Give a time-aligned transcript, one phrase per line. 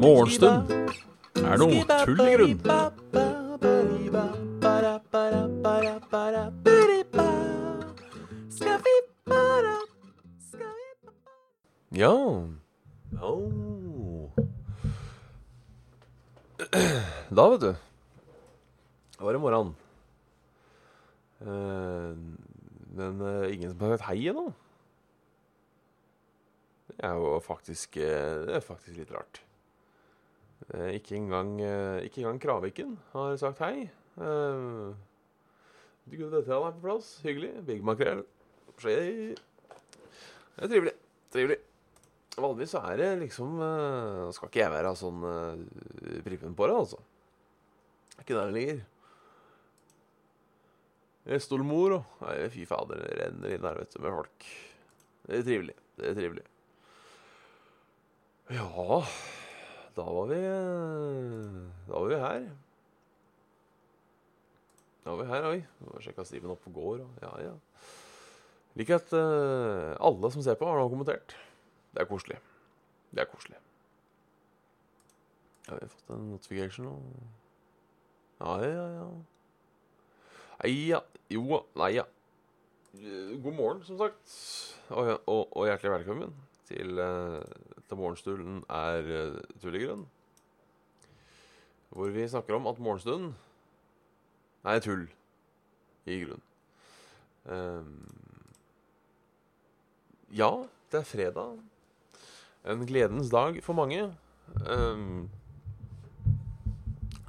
[0.00, 0.70] Morgenstund.
[1.44, 2.60] Er noe tull i grunn.
[11.90, 12.14] Ja.
[13.20, 14.30] Oh.
[17.30, 19.74] Da, vet du Det var i morgen.
[21.40, 22.14] Eh,
[22.96, 23.50] men eh,
[24.10, 24.48] hei ennå.
[26.90, 29.40] Det er jo faktisk, eh, det er faktisk litt rart.
[30.74, 33.88] Eh, ikke engang, eh, ikke engang Kraviken har sagt hei.
[34.20, 34.90] Uh,
[36.10, 37.20] dette er på plass.
[37.24, 37.52] Hyggelig.
[37.64, 38.24] Big makrell.
[38.82, 40.92] Skje- Det er trivelig.
[41.32, 41.58] Trivelig.
[42.36, 45.22] Vanligvis så er det liksom uh, Skal ikke jeg være sånn
[46.26, 46.98] prippen på det, altså.
[48.10, 48.82] Det er ikke der det ligger.
[51.30, 54.48] Estolmor og Nei, fy fader, det renner inn her, vet du, med folk.
[55.26, 55.76] Det er trivelig.
[56.00, 56.46] Det er trivelig.
[58.50, 58.98] Ja
[59.94, 60.40] Da var vi
[61.86, 62.48] Da var vi her.
[65.04, 65.60] Da var vi her, oi.
[66.02, 67.54] Sjekka Steven opp på gård og Ja, ja.
[68.78, 71.34] Liker at uh, alle som ser på, har nå kommentert.
[71.90, 72.36] Det er koselig.
[73.10, 73.58] Det er koselig.
[75.66, 76.94] Ja, vi har fått en notification nå.
[78.40, 79.08] Ja, ja, ja.
[80.60, 81.00] Nei, ja.
[81.32, 82.02] Jo, nei, ja.
[82.92, 84.32] Eh, God morgen, som sagt.
[84.90, 86.34] Og, og, og hjertelig velkommen
[86.68, 87.40] til, uh,
[87.88, 90.02] til Morgenstunden er uh, tullegrønn.
[91.88, 93.32] Hvor vi snakker om at morgenstunden
[94.68, 95.06] er tull
[96.04, 96.44] i grunn.
[97.48, 98.04] Um,
[100.36, 100.52] ja,
[100.92, 101.56] det er fredag.
[102.68, 104.10] En gledens dag for mange.
[104.68, 105.30] Um,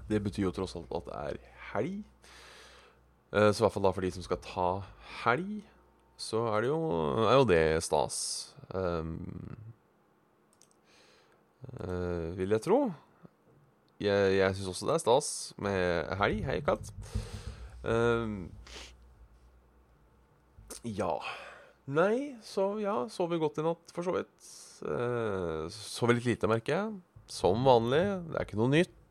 [0.09, 2.01] det betyr jo tross alt at det er helg.
[3.31, 4.69] Eh, så i hvert fall da for de som skal ta
[5.23, 5.61] helg,
[6.19, 6.79] så er det jo,
[7.25, 8.17] er jo det stas.
[8.71, 9.15] Um,
[11.81, 12.81] uh, vil jeg tro.
[14.01, 15.29] Jeg, jeg syns også det er stas
[15.61, 16.43] med helg.
[16.45, 16.91] Hei, katt.
[17.81, 18.51] Um,
[20.85, 21.15] ja.
[21.89, 24.51] Nei, så ja, sover godt i natt, for så vidt.
[24.85, 26.95] Uh, sover litt lite, merker jeg.
[27.31, 28.03] Som vanlig.
[28.29, 29.01] Det er ikke noe nytt.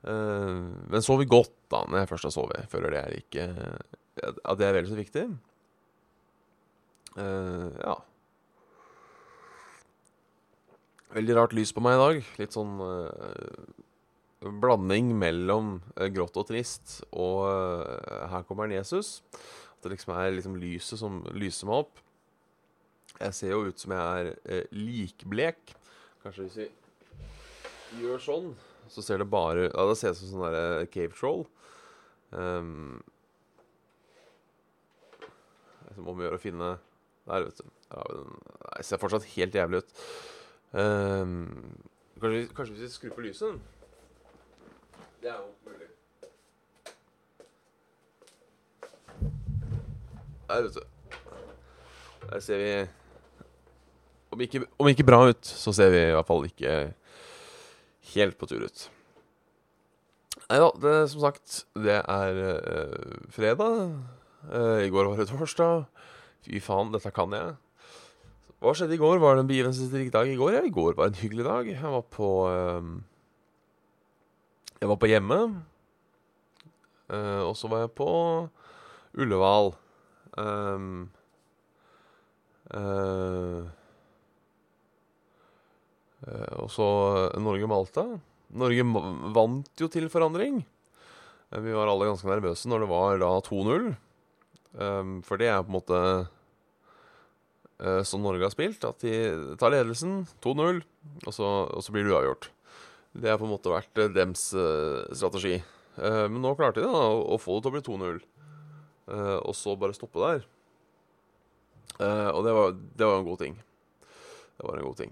[0.00, 0.60] Eh,
[0.90, 2.68] men sover godt, da, når jeg først har sovet.
[2.72, 3.46] Føler det er ikke
[4.20, 5.26] At det er vel så viktig.
[7.16, 7.96] Uh, ja.
[11.14, 12.28] Veldig rart lys på meg i dag.
[12.42, 17.42] Litt sånn uh, blanding mellom uh, grått og trist og
[18.30, 19.18] Her kommer en Jesus.
[19.76, 22.04] At det liksom er liksom lyset som lyser meg opp.
[23.20, 25.74] Jeg ser jo ut som jeg er likblek.
[26.22, 28.52] Kanskje hvis vi gjør sånn,
[28.90, 31.46] så ser det bare Ja, det ser ut som sånn derre cave troll.
[32.30, 33.00] Um,
[35.94, 36.68] som om å gjøre å finne
[37.26, 37.64] Der, vet du.
[37.90, 40.04] Ja, den ser fortsatt helt jævlig ut.
[40.70, 41.34] Um,
[42.22, 43.58] kanskje, kanskje hvis vi skrur på lyset?
[45.20, 45.90] Det er jo mulig.
[50.48, 50.82] Der, vet du.
[52.30, 52.72] Der ser vi
[54.30, 56.74] om ikke, om ikke bra ut, så ser vi i hvert fall ikke
[58.14, 58.86] helt på tur ut.
[60.50, 63.92] Nei da, det som sagt, det er uh, fredag.
[64.50, 65.84] Uh, I går var det torsdag.
[66.42, 67.52] Fy faen, dette kan jeg.
[68.58, 69.20] Hva skjedde i går?
[69.22, 70.56] Var det en begivenhetsrik dag i går?
[70.56, 71.70] Ja, i går var en hyggelig dag.
[71.70, 72.82] Jeg var på uh,
[74.80, 75.38] Jeg var på hjemme.
[77.10, 78.10] Og så var jeg på
[79.18, 79.72] Ullevål.
[80.38, 81.10] Um,
[86.54, 86.86] og så
[87.42, 88.04] Norge-Malta.
[88.50, 88.84] Norge
[89.34, 90.62] vant jo til forandring.
[91.50, 93.90] Eh, Vi var alle ganske nervøse når det var da 2-0.
[94.70, 95.98] Um, for det er på en måte
[97.82, 98.84] eh, som Norge har spilt.
[98.86, 100.82] At de tar ledelsen, 2-0,
[101.26, 102.50] og, og så blir det uavgjort.
[103.18, 105.58] Det har på en måte vært eh, dems strategi.
[106.00, 108.20] Men nå klarte de da å, få det til å bli 2-0,
[109.10, 110.46] eh, og så bare stoppe der.
[112.00, 113.58] Og det var, det en god ting.
[114.56, 115.10] Det var en god ting.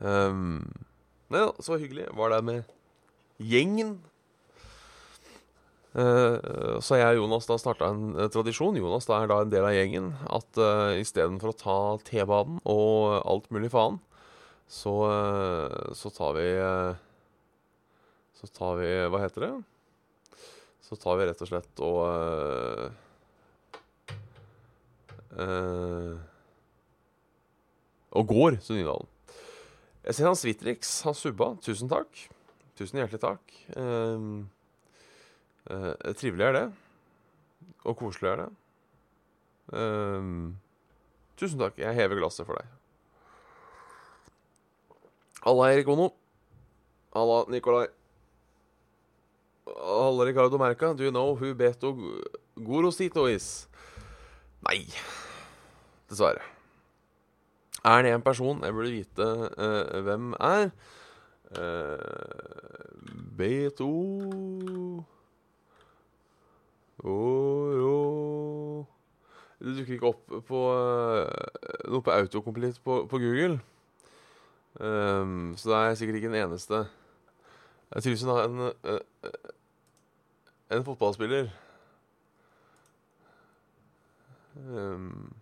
[0.00, 0.64] Um,
[1.28, 2.08] Nei da, så hyggelig.
[2.16, 2.70] Var der med
[3.38, 3.98] gjengen.
[5.98, 8.76] Uh, så jeg og Jonas da starta en uh, tradisjon.
[8.78, 10.12] Jonas da er da en del av gjengen.
[10.30, 11.78] At uh, istedenfor å ta
[12.08, 13.98] T-banen og alt mulig faen,
[14.68, 16.94] så, uh, så tar vi eh,
[18.36, 19.52] Så tar vi Hva heter det?
[20.84, 22.90] Så tar vi rett og slett og eh,
[25.40, 26.12] eh,
[28.12, 28.82] Og går til
[30.08, 30.14] Nydalen.
[30.14, 31.56] Jeg ser han Svitrix har subba.
[31.60, 32.08] Tusen takk.
[32.76, 33.52] Tusen hjertelig takk.
[33.76, 34.44] Uh,
[35.70, 36.72] uh, trivelig er det.
[37.84, 38.48] Og koselig er det.
[39.72, 40.54] Uh,
[41.36, 41.78] tusen takk.
[41.78, 42.66] Jeg hever glasset for deg.
[45.44, 46.12] Halla, Erik Ono.
[47.14, 47.88] Halla, Nikolai.
[49.66, 50.94] Halla, Ricardo Merca.
[50.94, 51.94] Do you know who Beto
[52.56, 53.68] Gorosito is?
[54.64, 54.86] Nei.
[56.08, 56.57] Dessverre.
[57.84, 59.26] Er det en person jeg burde vite
[59.58, 60.70] uh, hvem er?
[61.48, 61.98] Uh,
[63.38, 63.88] Beto
[67.04, 68.86] Oro
[69.60, 71.24] Det dukker ikke opp på uh,
[71.88, 73.60] noe på autocomplete på, på Google.
[74.80, 76.84] Um, så det er sikkert ikke den eneste.
[77.94, 79.00] Jeg tror hun har en uh,
[80.70, 81.48] En fotballspiller.
[84.56, 85.32] Um,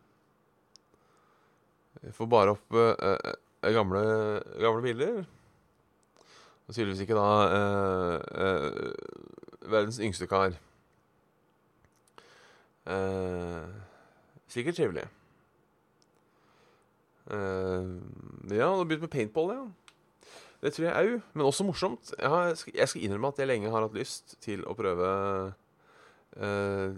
[2.07, 2.77] jeg får bare opp
[3.75, 4.03] gamle,
[4.63, 5.25] gamle biler.
[6.67, 10.57] Og tydeligvis ikke da eh, eh, verdens yngste kar.
[12.87, 13.67] Eh,
[14.51, 15.05] sikkert trivelig.
[17.31, 17.87] Eh,
[18.51, 19.67] ja, du har begynt med paintball, ja.
[20.63, 22.11] Det tror jeg òg, men også morsomt.
[22.19, 25.11] Jeg, har, jeg, skal innrømme at jeg lenge har hatt lyst til å prøve
[26.41, 26.97] eh,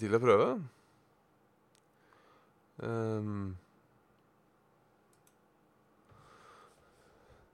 [0.00, 0.48] Til å prøve.
[2.76, 3.54] Um,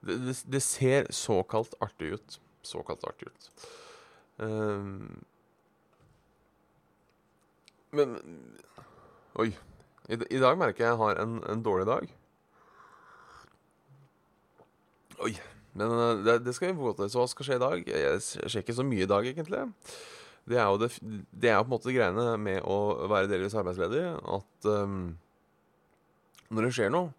[0.03, 2.39] Det, det, det, ser såkalt artig ut.
[2.61, 3.51] Såkalt artig ut.
[4.37, 5.23] Um,
[7.93, 8.17] men
[9.39, 9.53] Oi.
[10.09, 12.09] I, I, dag merker jeg jeg har en, en dårlig dag.
[15.23, 15.33] Oi.
[15.73, 17.09] Men eh, det, det skal vi få til.
[17.09, 17.87] Så hva skal skje i dag?
[17.87, 19.63] Jeg ser ikke så mye i dag, egentlig.
[20.49, 20.91] Det er jo det,
[21.31, 24.03] det er på en måte greiene med å være delvis arbeidsledig,
[24.35, 25.13] at um,
[26.51, 27.13] når det skjer noe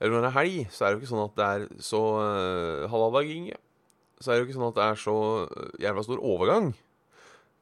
[0.00, 2.00] eller når det er helg, så er det jo ikke sånn at det er så
[2.18, 3.46] uh, halvdagging.
[4.20, 5.14] Så er det jo ikke sånn at det er så
[5.44, 6.72] uh, jævla stor overgang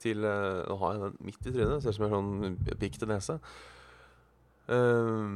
[0.03, 1.83] til uh, Nå har jeg midt i trynet.
[1.85, 3.39] Ser ut som jeg har sånn pikk til nese.
[4.71, 5.29] Uh,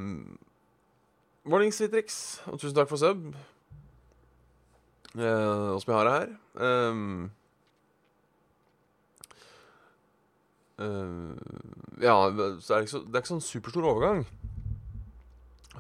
[1.46, 2.18] Mornings, Vitrix.
[2.50, 3.28] Og tusen takk for sub.
[5.16, 6.32] Uh, som jeg har det her.
[6.56, 7.30] Um,
[10.80, 11.36] uh,
[12.02, 12.16] ja,
[12.60, 14.26] så er det, ikke så, det er ikke sånn superstor overgang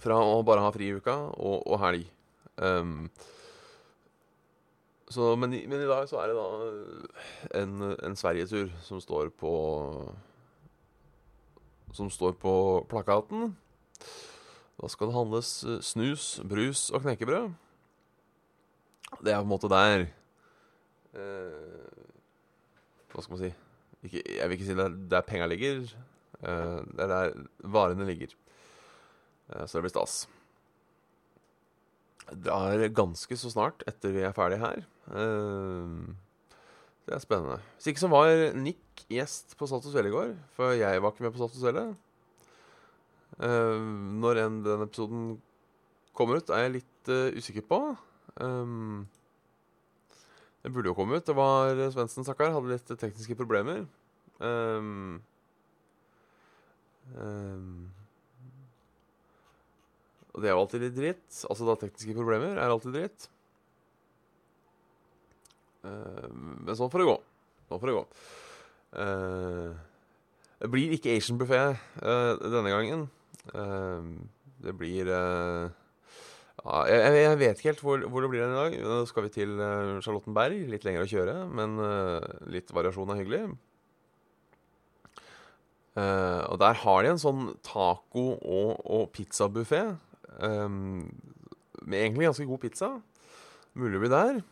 [0.02, 2.06] fra å bare ha fri i uka og, og helg.
[2.56, 3.08] Um,
[5.12, 9.30] så, men, i, men, i dag så er det da en, en Sverigetur som står
[9.38, 9.52] på
[11.94, 12.52] Som står på
[12.90, 13.54] plakaten.
[14.76, 17.54] Da skal det handles eh, snus, brus og knekkebrød.
[19.22, 20.08] Det er på en måte der
[21.14, 21.86] eh,
[23.12, 23.52] Hva skal man si
[24.04, 25.86] ikke, Jeg vil ikke si det er der penga ligger.
[26.42, 28.34] Eh, det er der varene ligger.
[29.52, 30.26] Eh, så det blir stas.
[32.26, 34.82] Det er ganske så snart etter vi er ferdig her.
[35.14, 36.14] Eh,
[37.06, 37.60] det er spennende.
[37.76, 41.26] Hvis ikke så var Nick gjest på Saltos Velle i går, for jeg var ikke
[41.26, 41.92] med på Saltos Velle.
[43.36, 43.82] Uh,
[44.16, 45.24] når enn den episoden
[46.16, 47.78] kommer ut, er jeg litt usikker på.
[50.64, 51.26] Det burde jo komme ut.
[51.28, 53.84] Det var Svendsen, stakkar, hadde litt tekniske problemer.
[54.40, 55.20] Um,
[57.14, 57.92] um,
[60.36, 61.26] og det er jo alltid litt dritt.
[61.48, 63.26] Altså da tekniske problemer er alltid dritt.
[65.86, 66.28] Uh,
[66.66, 67.16] men sånn får det gå.
[67.70, 68.04] Sånn får det gå.
[68.96, 69.72] Uh,
[70.60, 73.08] det blir ikke Asian buffé uh, denne gangen.
[74.66, 78.76] det blir ja, jeg, jeg, vet ikke helt hvor, hvor, det blir den i dag.
[78.82, 79.52] Nå skal vi til
[80.02, 80.64] Charlottenberg.
[80.72, 81.76] Litt lenger å kjøre, men
[82.50, 83.42] litt variasjon er hyggelig.
[86.50, 89.84] og der har de en sånn taco- og, og pizzabuffé
[90.36, 91.06] Um,
[91.86, 92.90] med egentlig ganske god pizza.
[93.76, 94.42] Mulig det blir der.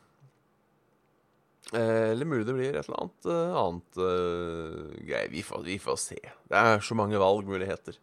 [1.74, 5.30] Eh, eller mulig det blir et eller annet uh, annet uh, greier.
[5.32, 6.20] Vi, vi, får se.
[6.50, 7.98] Det er så mange valgmuligheter.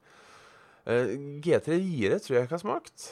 [0.81, 3.11] G3 Gire tror jeg ikke har smakt.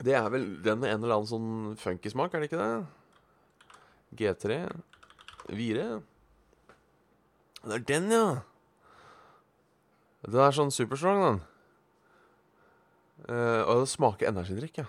[0.00, 2.86] Det er vel den med en eller annen sånn funky smak, er det ikke det?
[4.18, 4.56] G3
[5.52, 6.00] Vire.
[7.64, 8.26] Det er den, ja.
[10.24, 11.42] Den er sånn superstrong, den.
[13.24, 14.88] Uh, og det smaker energidrikk, ja.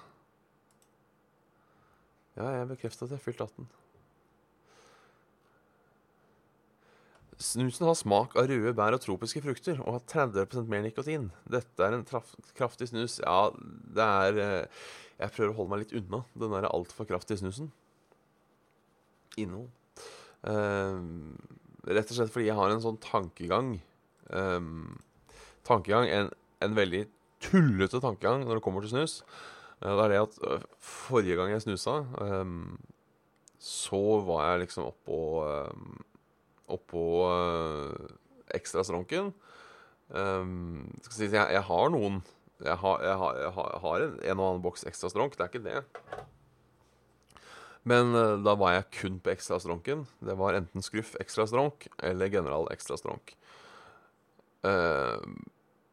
[2.36, 3.68] Ja, jeg bekrefter at jeg har fylt 18.
[7.39, 10.04] Snusen har smak av røde bær og tropiske frukter og har
[10.36, 11.30] 30% mer nikotin.
[11.51, 12.06] Dette er en
[12.56, 13.18] kraftig snus.
[13.24, 13.50] Ja,
[13.96, 14.86] det er uh,
[15.20, 17.72] Jeg prøver å holde meg litt unna den der altfor kraftige snusen.
[19.39, 19.72] Innhold.
[20.44, 21.00] Uh,
[21.88, 23.77] rett og slett fordi jeg har en sånn tankegang
[24.30, 24.98] um,
[25.65, 26.27] Tankegang, en,
[26.62, 27.06] en veldig
[27.44, 29.20] tullete tankegang når det kommer til snus.
[29.82, 32.77] Eh, det er det at eh, forrige gang jeg snusa, um,
[33.60, 35.20] så var jeg liksom oppå
[36.65, 37.01] Oppå
[38.58, 39.27] ekstra stronken.
[40.10, 42.15] Skal si, jeg, jeg har noen
[42.58, 43.51] Jeg har, jeg har, jeg
[43.84, 45.84] har, en, en og annen boks ekstra stronk, det er ikke det.
[47.86, 50.08] Men da var jeg kun på ekstra stronken.
[50.25, 53.36] Det var enten Skruff ekstra stronk eller General ekstra stronk.
[54.65, 55.22] Uh,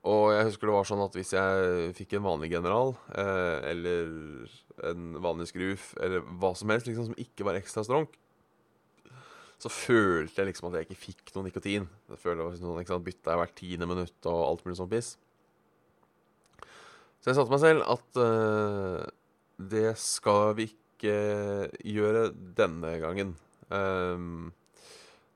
[0.03, 4.09] og jeg husker det var sånn at hvis jeg fikk en vanlig General, eh, eller
[4.91, 8.17] en vanlig skruf, eller hva som helst liksom, som ikke var ekstra stronk,
[9.63, 11.87] så følte jeg liksom at jeg ikke fikk noe nikotin.
[12.11, 15.13] Jeg følte jeg sånn, ikke sant, Bytta hvert tiende minutt og alt mulig sånn piss.
[17.23, 19.05] Så jeg sa til meg selv at eh,
[19.71, 21.15] det skal vi ikke
[21.87, 23.37] gjøre denne gangen.
[23.71, 24.51] Um,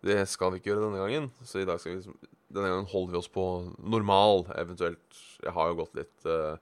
[0.02, 1.30] det skal vi ikke gjøre denne gangen.
[1.46, 2.18] Så i dag skal vi liksom,
[2.56, 3.46] denne gangen holder vi oss på
[3.78, 6.56] normal, eventuelt Jeg har jo gått litt uh,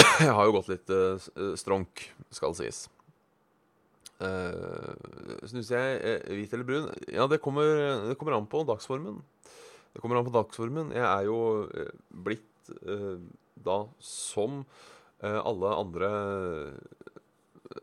[0.26, 2.02] Jeg har jo gått litt uh, stronk,
[2.34, 2.88] skal det sies.
[4.20, 4.92] Uh,
[5.48, 6.88] Snuser jeg uh, hvit eller brun?
[7.08, 7.64] Ja, det kommer,
[8.10, 9.22] det kommer, an på dagsformen.
[9.94, 10.92] Det kommer an på dagsformen.
[10.92, 11.38] Jeg er jo
[11.72, 11.92] uh,
[12.26, 12.46] blitt
[13.60, 14.60] da som
[15.20, 16.08] alle andre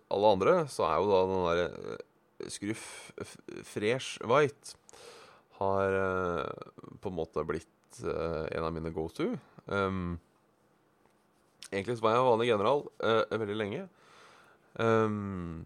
[0.08, 2.86] Alle andre, så er jo da den derre Skruff
[3.68, 4.78] Fresh White
[5.58, 5.98] har
[7.02, 9.32] på en måte blitt en av mine go to.
[9.66, 10.20] Um,
[11.72, 12.84] egentlig så var jeg vanlig general
[13.32, 13.88] veldig lenge.
[14.78, 15.66] Um,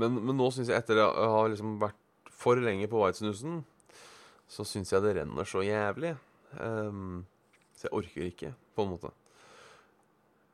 [0.00, 3.62] men, men nå syns jeg, etter å ha liksom vært for lenge på whitesnusen,
[4.48, 6.14] så syns jeg det renner så jævlig.
[6.60, 7.24] Um,
[7.76, 9.12] så jeg orker ikke, på en måte.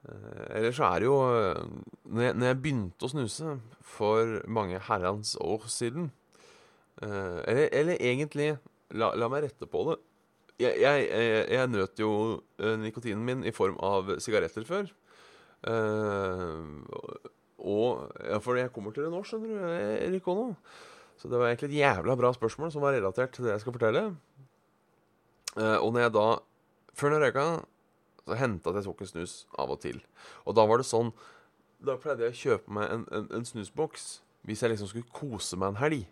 [0.06, 1.18] Uh, Eller så er det jo
[2.10, 6.10] når jeg, når jeg, begynte å snuse for mange herrens år siden
[7.00, 8.50] uh, eller, eller, egentlig
[8.92, 9.98] la, la, meg rette på det.
[10.60, 12.12] Jeg, jeg, jeg, jeg nøt jo
[12.60, 14.90] uh, nikotinen min i form av sigaretter før.
[15.62, 16.82] Uh,
[17.62, 19.66] og ja, For jeg kommer til det nå, skjønner du,
[20.08, 20.52] Erik Ono.
[21.20, 23.76] Så det var egentlig et jævla bra spørsmål som var relatert til det jeg skal
[23.76, 24.08] fortelle.
[25.54, 26.26] Uh, og når jeg da
[26.92, 27.44] Før jeg røyka,
[28.26, 30.02] så hendte at jeg tok en snus av og til.
[30.44, 31.12] Og da var det sånn
[31.82, 35.56] Da pleide jeg å kjøpe meg en, en, en snusboks hvis jeg liksom skulle kose
[35.56, 36.02] meg en helg.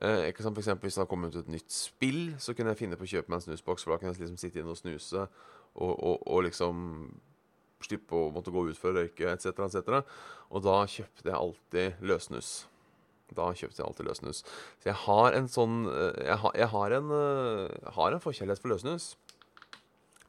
[0.00, 2.72] Uh, ikke sant, for eksempel, Hvis det hadde kommet ut et nytt spill, så kunne
[2.72, 3.84] jeg finne på å kjøpe meg en snusboks.
[3.84, 5.26] For da kunne jeg liksom sitte inne og snuse
[5.74, 6.80] og, og, og liksom
[7.84, 10.00] slippe å måtte gå ut for å røyke etc., etc.
[10.50, 12.52] Og da kjøpte jeg alltid løssnus.
[13.36, 14.42] Da kjøpte jeg alltid løssnus.
[14.82, 18.24] Så jeg har en sånn eh, Jeg har, jeg har en, eh, jeg har en
[18.24, 19.10] forkjærlighet for løssnus.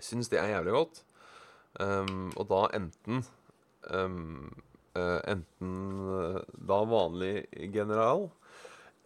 [0.01, 1.01] Syns det er jævlig godt.
[1.79, 3.21] Um, og da enten
[3.95, 4.51] um,
[4.91, 5.75] Enten
[6.67, 8.25] da vanlig general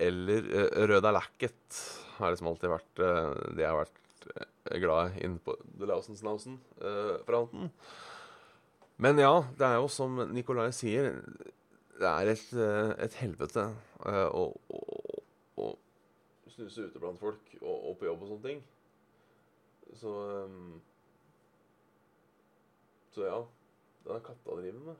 [0.02, 1.84] eller uh, rød alacket
[2.18, 4.02] har liksom alltid vært de jeg har vært
[4.82, 7.70] glad i inne på The Lausensnausen-fronten.
[8.98, 11.20] Men ja, det er jo som Nikolai sier,
[12.00, 13.66] det er et, eh, et helvete
[14.06, 14.80] å, å,
[15.60, 15.68] å,
[16.52, 18.64] snuse ute blant folk og, og, på jobb og sånne ting.
[19.96, 20.14] Så
[23.16, 23.44] Så ja.
[24.06, 24.96] Den er med.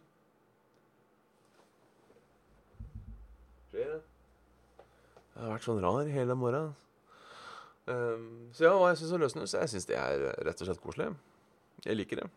[3.72, 4.02] Skjer det.
[5.36, 6.74] Jeg har vært sånn rar hele morgenen.
[7.86, 9.54] Um, så ja, hva jeg syns om løssnus?
[9.54, 11.12] Jeg syns det er rett og slett koselig.
[11.86, 12.32] Jeg liker det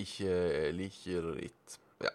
[0.00, 1.78] ikke liker it.
[2.02, 2.10] Ja.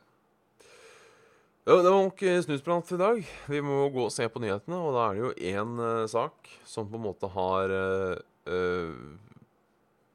[1.66, 3.22] Det var nok snusprat i dag.
[3.48, 6.52] Vi må gå og se på nyhetene, og da er det jo én uh, sak
[6.68, 9.48] som på en måte har uh, uh,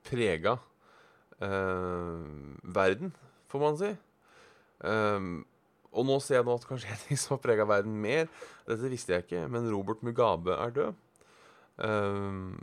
[0.05, 0.59] prega
[1.41, 2.21] uh,
[2.63, 3.15] verden,
[3.49, 3.93] får man si.
[4.85, 5.45] Um,
[5.95, 8.27] og nå ser jeg nå at kanskje en ting som har prega verden mer
[8.67, 11.03] Dette visste jeg ikke, men Robert Mugabe er død.
[11.75, 12.55] Um,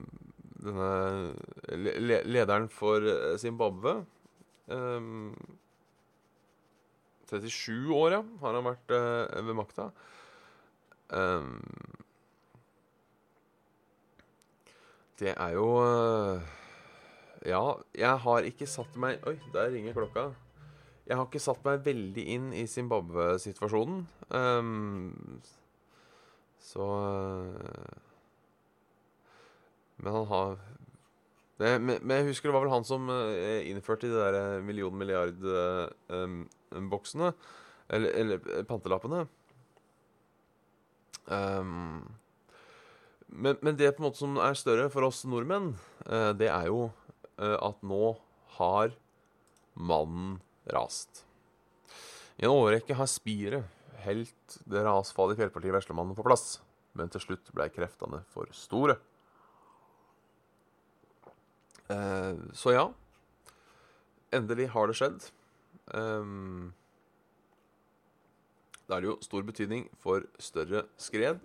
[0.62, 1.34] denne
[2.28, 3.06] lederen for
[3.42, 4.02] Zimbabwe
[4.72, 5.36] Um, ehm,
[7.28, 9.90] 37 år, ja, har han vært uh, ved makta.
[11.12, 11.60] Um,
[15.20, 16.40] det er jo uh,
[17.44, 20.30] Ja, jeg har ikke satt meg Oi, der ringer klokka.
[21.08, 24.08] Jeg har ikke satt meg veldig inn i Zimbabwe-situasjonen.
[24.30, 25.42] Um,
[26.62, 27.98] så uh,
[30.02, 30.58] Men han har
[31.62, 37.28] men, men, jeg husker det var vel han som uh, innførte de der eh, million-milliard-boksene.
[37.30, 37.38] Eh, um,
[37.94, 39.30] eller, eller, pantelappene.
[41.30, 42.02] Um,
[43.28, 45.78] men, men, det på en måte som er større for oss nordmenn,
[46.40, 46.90] det er jo
[47.38, 48.18] at nå
[48.58, 48.90] har
[49.78, 51.24] mannen rast.
[52.38, 56.60] I en årrekke har spiret helt det rasfarlige fjellpartiet Veslemannen på plass,
[56.98, 58.98] men til slutt ble kreftene for store.
[61.92, 62.86] Uh, så ja.
[64.32, 65.26] Endelig har det skjedd.
[65.92, 66.72] Um,
[68.88, 71.40] Da er det jo stor betydning for større skred.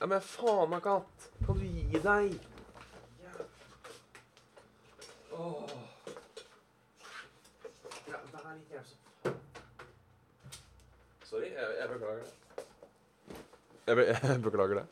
[0.00, 1.26] Ja, men faen meg, katt!
[1.44, 2.38] Kan du gi deg?
[5.36, 5.74] Åh.
[5.76, 5.85] Ja,
[11.36, 12.62] Sorry, jeg, jeg beklager det.
[13.84, 14.84] Jeg, be, jeg beklager det.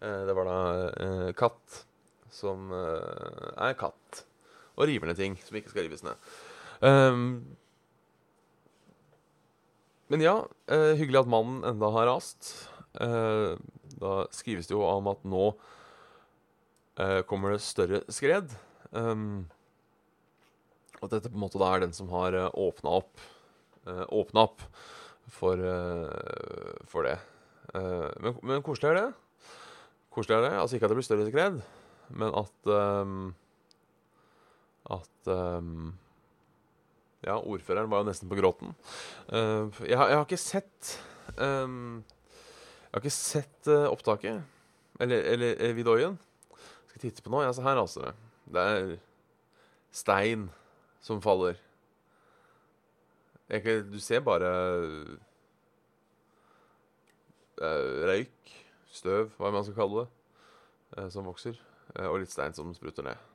[0.00, 0.60] Eh, det var da
[1.04, 1.74] eh, katt
[2.32, 4.22] som eh, er katt
[4.72, 6.30] og river ned ting som ikke skal rives ned.
[6.80, 7.26] Um,
[10.08, 10.32] men ja,
[10.72, 12.54] eh, hyggelig at mannen enda har rast.
[12.96, 13.60] Eh,
[14.00, 15.42] da skrives det jo om at nå
[17.04, 18.56] eh, kommer det større skred.
[18.96, 19.44] Um,
[21.02, 23.28] og at dette på en måte da er den som har åpna opp
[23.82, 24.60] Åpna opp
[25.32, 27.16] for, eh, for det.
[27.74, 29.08] Eh, men, men koselig er det.
[30.12, 30.52] Koselig er det.
[30.60, 31.60] Altså ikke at det blir større skred,
[32.12, 33.34] men at um,
[34.92, 35.92] At um,
[37.22, 38.74] Ja, ordføreren var jo nesten på gråten.
[39.30, 40.96] Uh, jeg, jeg har ikke sett
[41.38, 44.42] um, Jeg har ikke sett uh, opptaket.
[45.00, 46.18] Eller, eller Vidoyen.
[46.90, 47.40] Skal titte på nå?
[47.46, 48.12] Ja, se her, altså.
[48.52, 48.90] Det er
[49.94, 50.50] stein
[51.00, 51.56] som faller.
[53.60, 54.48] Kan- du ser bare
[57.60, 58.52] uh, røyk,
[58.88, 60.08] støv, hva man skal kalle det,
[60.96, 61.58] uh, som vokser.
[61.92, 63.28] Uh, og litt stein som spruter ned.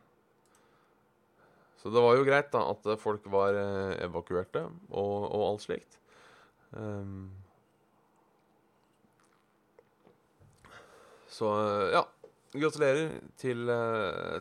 [1.77, 3.53] Så det var jo greit da at folk var
[4.01, 5.99] evakuerte og, og alt slikt.
[6.73, 7.29] Um,
[11.29, 11.53] så
[11.93, 12.07] ja.
[12.57, 13.67] Gratulerer til,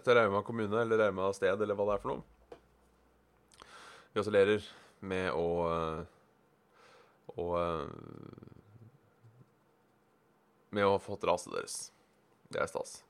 [0.06, 2.22] til Rauma kommune, eller Rauma sted, eller hva det er for noe.
[4.14, 4.62] Gratulerer
[5.00, 5.48] med å
[7.36, 7.88] Og eh,
[10.76, 11.76] Med å ha fått raset deres.
[12.52, 13.00] Det er stas.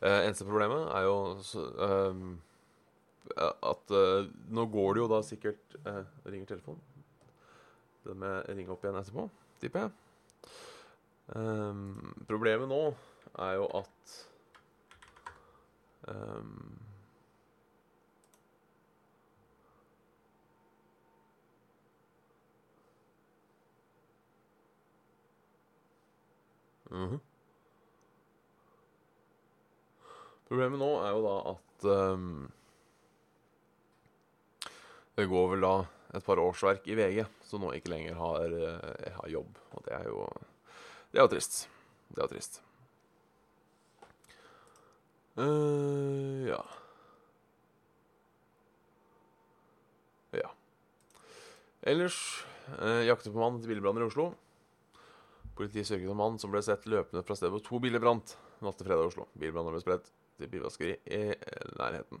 [0.00, 2.34] Eh, eneste problemet er jo så, ehm,
[3.40, 6.82] at eh, nå går det jo da sikkert eh, Ringer telefonen.
[8.06, 9.24] Den må jeg ringe opp igjen etterpå,
[9.62, 9.94] tipper jeg.
[12.28, 12.82] Problemet nå
[13.42, 14.12] er jo at
[26.96, 27.22] mhm.
[30.46, 32.26] Problemet nå er jo da at um,
[35.16, 35.74] det går vel da
[36.14, 39.58] et par årsverk i VG som nå ikke lenger har, eh, har jobb.
[39.74, 40.28] Og det er jo
[41.10, 41.68] Det er jo trist.
[42.12, 42.60] Det er jo trist.
[45.36, 46.60] Uh, ja.
[50.32, 50.50] Ja.
[51.82, 52.18] Ellers
[52.80, 54.30] uh, jakter på mann til bilbranner i Oslo.
[55.56, 58.76] Politiet søker en mann som ble sett løpende fra stedet hvor to biler brant natt
[58.76, 59.28] til fredag i Oslo.
[59.40, 61.22] Bilbrannen ble spredt til bilvaskeri i
[61.78, 62.20] nærheten.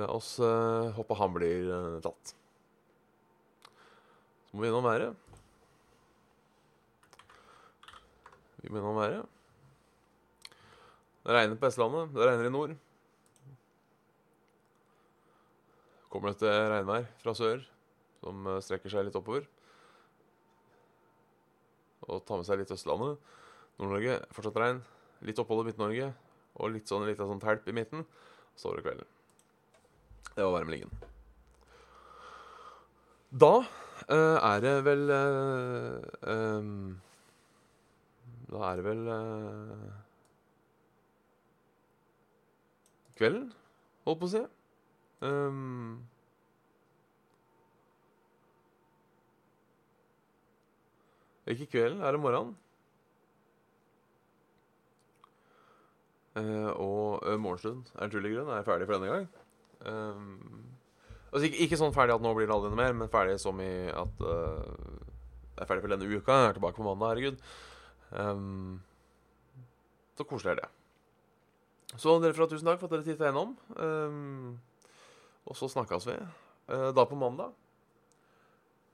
[0.00, 2.34] La oss uh, håpe han blir uh, tatt.
[4.48, 5.14] Så må vi innom været.
[8.64, 9.30] Vi må innom været.
[11.24, 12.10] Det regner på Vestlandet.
[12.12, 12.74] Det regner i nord.
[16.10, 17.62] Kommer det til regnvær fra sør,
[18.22, 19.48] som eh, strekker seg litt oppover.
[22.08, 23.18] Og ta med seg litt Østlandet.
[23.80, 24.84] Nord-Norge fortsatt regn.
[25.24, 26.12] Litt opphold i Midt-Norge.
[26.60, 28.04] Og litt sånn, litt av sånn telp i midten.
[28.54, 29.08] Så over kvelden.
[30.34, 30.92] Det var værmeldingen.
[33.34, 36.92] Da eh, er det vel eh, ehm,
[38.52, 39.88] Da er det vel eh,
[43.18, 43.48] Kvelden,
[44.06, 44.40] holdt på å si.
[45.26, 46.02] Ehm,
[51.52, 52.54] ikke kvelden, er det morgenen.
[56.34, 59.26] Uh, og uh, Morgenstund er naturlig grunn er ferdig for denne gang.
[59.86, 60.64] Um,
[61.30, 63.60] altså ikke, ikke sånn ferdig at nå blir det aldri noe mer, men ferdig som
[63.62, 64.64] i at uh,
[65.54, 66.40] jeg er ferdig for denne uka.
[66.40, 67.44] Jeg er tilbake på mandag, herregud.
[68.10, 68.80] Um,
[70.18, 70.70] så koselig er det.
[71.94, 73.54] Så dere fra tusen takk for at dere titta innom.
[73.78, 74.56] Um,
[75.44, 77.52] og så snakkes vi eh, da på mandag.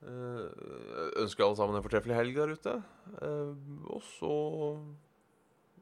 [0.01, 0.45] Eh,
[1.21, 2.77] ønsker alle sammen en fortreffelig helg der ute.
[3.21, 4.35] Ehm, og så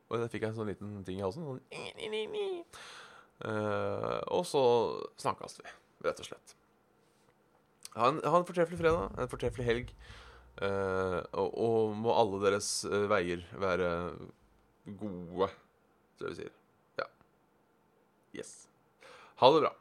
[0.09, 1.45] Og der fikk jeg en sånn liten ting i halsen.
[1.45, 1.61] Sånn
[3.45, 4.63] Eh, og så
[5.21, 5.75] snakkes vi,
[6.07, 6.55] rett og slett.
[7.95, 9.93] Ha en, ha en fortreffelig fredag, en fortreffelig helg.
[10.65, 13.91] Eh, og, og må alle deres eh, veier være
[14.99, 15.51] gode,
[16.19, 16.57] tror jeg vi sier.
[16.99, 17.07] Ja.
[18.41, 18.55] Yes.
[19.39, 19.75] Ha det bra.